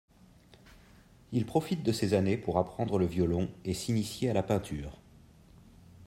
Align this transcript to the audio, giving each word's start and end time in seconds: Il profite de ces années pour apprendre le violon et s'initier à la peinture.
Il 1.31 1.45
profite 1.45 1.83
de 1.83 1.91
ces 1.91 2.15
années 2.15 2.35
pour 2.35 2.57
apprendre 2.57 2.97
le 2.97 3.05
violon 3.05 3.51
et 3.65 3.75
s'initier 3.75 4.31
à 4.31 4.33
la 4.33 4.41
peinture. 4.41 4.97